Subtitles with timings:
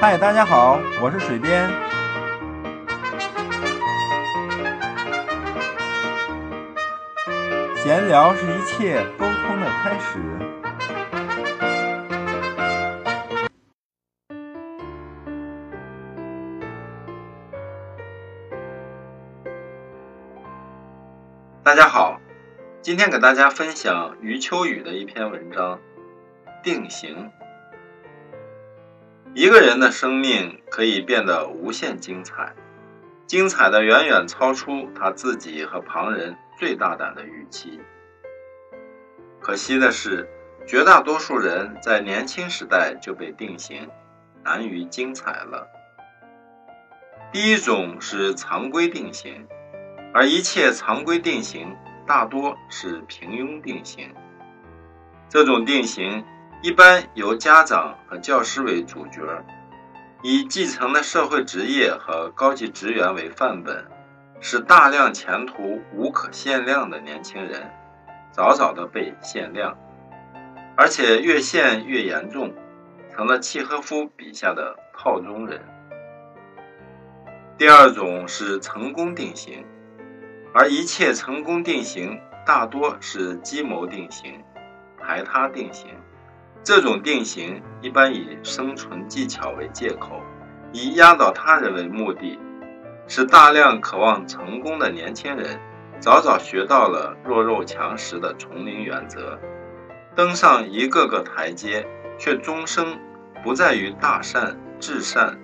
[0.00, 1.70] 嗨，大家好，我是水边。
[7.76, 10.18] 闲聊是一切沟通的开始。
[21.62, 22.20] 大家好，
[22.82, 25.78] 今天给大家分享余秋雨的一篇文章
[26.62, 27.30] 《定型》。
[29.36, 32.54] 一个人的生命可以变得无限精彩，
[33.26, 37.80] 精彩的远远超出他自己和旁人最大胆的预期。
[39.40, 40.28] 可惜的是，
[40.68, 43.90] 绝大多数人在年轻时代就被定型，
[44.44, 45.66] 难于精彩了。
[47.32, 49.48] 第一种是常规定型，
[50.12, 51.74] 而一切常规定型
[52.06, 54.14] 大多是平庸定型。
[55.28, 56.24] 这种定型。
[56.64, 59.20] 一般由家长和教师为主角，
[60.22, 63.84] 以继承的社会职业和高级职员为范本，
[64.40, 67.70] 使大量前途无可限量的年轻人
[68.32, 69.76] 早早的被限量，
[70.74, 72.54] 而且越限越严重，
[73.14, 75.60] 成了契诃夫笔下的套中人。
[77.58, 79.66] 第二种是成功定型，
[80.54, 84.42] 而一切成功定型大多是计谋定型、
[84.98, 85.90] 排他定型。
[86.64, 90.22] 这种定型一般以生存技巧为借口，
[90.72, 92.38] 以压倒他人为目的，
[93.06, 95.60] 使大量渴望成功的年轻人
[96.00, 99.38] 早早学到了弱肉强食的丛林原则，
[100.16, 101.86] 登上一个个台阶，
[102.18, 102.98] 却终生
[103.42, 105.38] 不再与大善至善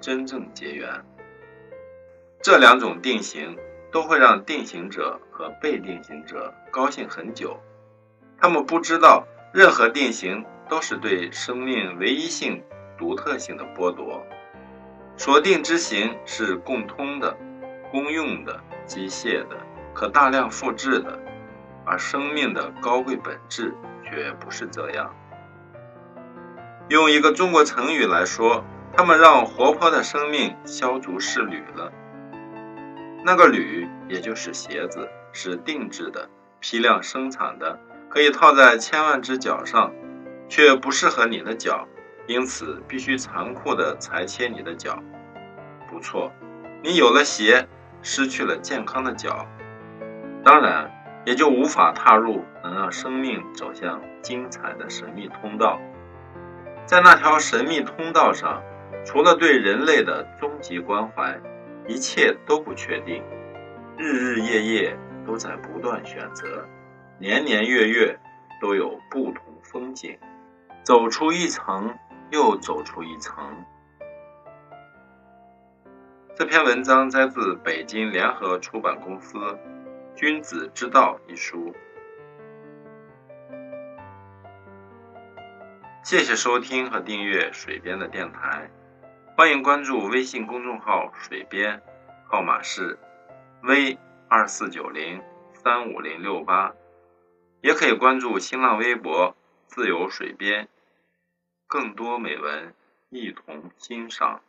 [0.00, 0.88] 真正结缘。
[2.42, 3.56] 这两种定型
[3.92, 7.60] 都会让定型者和被定型者高兴很久，
[8.40, 10.44] 他们不知道任何定型。
[10.68, 12.62] 都是对生命唯一性、
[12.98, 14.24] 独特性的剥夺。
[15.16, 17.36] 锁定之行是共通的、
[17.90, 19.56] 公用的、机械的、
[19.92, 21.18] 可大量复制的，
[21.84, 23.72] 而生命的高贵本质
[24.04, 25.14] 却不是这样。
[26.88, 28.64] 用一个中国成语来说，
[28.96, 31.92] 他们让活泼的生命削足适履了。
[33.24, 36.28] 那个履，也就是鞋子，是定制的、
[36.60, 37.78] 批量生产的，
[38.10, 39.92] 可以套在千万只脚上。
[40.54, 41.84] 却不适合你的脚，
[42.28, 45.02] 因此必须残酷地裁切你的脚。
[45.90, 46.30] 不错，
[46.80, 47.66] 你有了鞋，
[48.02, 49.48] 失去了健康的脚，
[50.44, 50.88] 当然
[51.26, 55.80] 也就无法踏入能让生命走向精彩的神秘通道。
[56.86, 58.62] 在那条神秘通道上，
[59.04, 61.36] 除了对人类的终极关怀，
[61.88, 63.24] 一切都不确定。
[63.98, 66.64] 日日夜夜都在不断选择，
[67.18, 68.16] 年年月月
[68.60, 70.16] 都有不同风景。
[70.84, 71.98] 走出一层，
[72.30, 73.42] 又走出一层。
[76.36, 79.38] 这篇文章摘自北京联合出版公司
[80.14, 81.74] 《君子之道》一书。
[86.02, 88.70] 谢谢收听和订阅水边的电台，
[89.38, 91.80] 欢迎关注微信公众号“水边”，
[92.28, 92.98] 号码是
[93.62, 95.22] V 二四九零
[95.54, 96.74] 三五零六八，
[97.62, 99.34] 也可以关注新浪微博
[99.66, 100.68] “自由水边”。
[101.74, 102.72] 更多美文，
[103.10, 104.40] 一同欣赏。